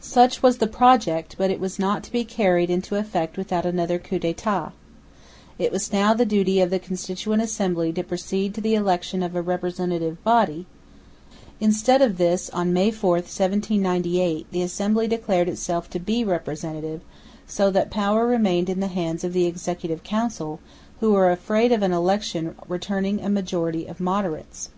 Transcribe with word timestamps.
Such 0.00 0.42
was 0.42 0.56
the 0.56 0.66
project, 0.66 1.34
but 1.36 1.50
it 1.50 1.60
was 1.60 1.78
not 1.78 2.02
to 2.04 2.10
be 2.10 2.24
carried 2.24 2.70
into 2.70 2.96
effect 2.96 3.36
without 3.36 3.66
another 3.66 3.98
coup 3.98 4.18
d'état. 4.18 4.72
It 5.58 5.70
was 5.70 5.92
now 5.92 6.14
the 6.14 6.24
duty 6.24 6.62
of 6.62 6.70
the 6.70 6.78
Constituent 6.78 7.42
Assembly 7.42 7.92
to 7.92 8.02
proceed 8.02 8.54
to 8.54 8.62
the 8.62 8.74
election 8.74 9.22
of 9.22 9.36
a 9.36 9.42
Representative 9.42 10.24
Body. 10.24 10.64
Instead 11.60 12.00
of 12.00 12.16
this, 12.16 12.48
on 12.48 12.72
May 12.72 12.90
4, 12.90 13.10
1798, 13.16 14.46
the 14.50 14.62
Assembly 14.62 15.06
declared 15.06 15.50
itself 15.50 15.90
to 15.90 15.98
be 16.00 16.24
Representative, 16.24 17.02
so 17.46 17.70
that 17.70 17.90
power 17.90 18.26
remained 18.26 18.70
in 18.70 18.80
the 18.80 18.86
hands 18.88 19.22
of 19.22 19.34
the 19.34 19.44
Executive 19.44 20.02
Council, 20.02 20.60
who 21.00 21.10
were 21.12 21.30
afraid 21.30 21.72
of 21.72 21.82
an 21.82 21.92
election 21.92 22.54
returning 22.68 23.20
a 23.20 23.28
majority 23.28 23.84
of 23.84 24.00
"moderates." 24.00 24.70